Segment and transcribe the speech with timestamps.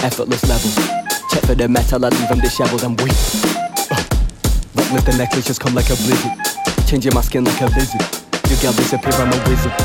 [0.00, 0.74] Effortless levels.
[1.28, 3.12] Check for the metal, I leave them disheveled and weak.
[3.90, 4.02] Uh,
[4.74, 6.32] Reckless, the necklace just come like a blizzard.
[6.86, 8.27] Changing my skin like a lizard.
[8.48, 9.76] You girl disappear, I'm a wizard.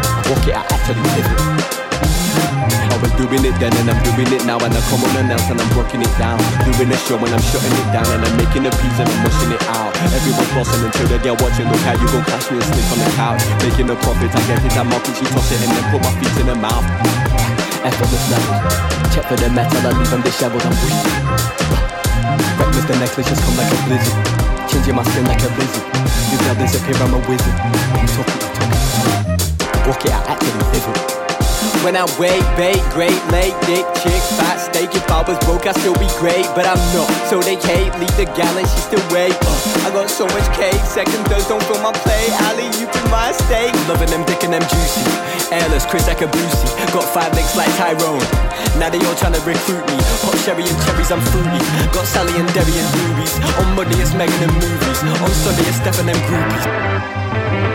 [0.00, 1.36] I walk it, I actually live it.
[2.88, 5.52] I was doing it then and I'm doing it now and I come on else
[5.52, 6.40] and I'm working it down.
[6.64, 9.20] Doing a show and I'm shutting it down and I'm making a piece and I'm
[9.20, 9.92] mushing it out.
[10.16, 11.68] Everyone's bossing until they get watching.
[11.68, 13.44] Look how you gon' catch me and sleep on the couch.
[13.60, 16.00] Making a profit, I get it, I mock it, she toss it and then put
[16.00, 16.88] my feet in her mouth.
[17.84, 18.56] Effortless level.
[19.12, 21.04] Check for the metal, I leave them disheveled and weak.
[22.56, 24.41] Breakfast, the necklace just come like a blizzard.
[24.72, 25.84] Changing my skin like a lizard.
[26.32, 27.52] You girl disappear, I'm a wizard.
[28.00, 29.86] You talk it, you talk it, you talk it.
[29.86, 31.12] Walk it, actually live it.
[31.84, 34.94] When I wait, bait, great, late, dick, chick, fat steak.
[34.94, 37.10] If I was broke, I'd still be great, but I'm not.
[37.28, 39.36] So they hate, leave the gal and she still wait.
[39.44, 42.32] Uh, I got so much cake, second dose don't fill my plate.
[42.48, 43.74] Ali, you in my estate.
[43.92, 45.31] Loving them, dick and them juicy.
[45.52, 46.92] Airless, Chris Boosie.
[46.96, 48.24] Got five legs like Tyrone.
[48.80, 49.96] Now they all trying to recruit me.
[50.24, 51.60] Hot sherry and cherries, I'm fruity.
[51.92, 53.36] Got Sally and Debbie and Rubies.
[53.60, 54.98] On money, it's Megan and movies.
[55.20, 57.71] On Sunday, it's Steph and groupies.